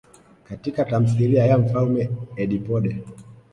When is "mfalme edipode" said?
1.57-3.03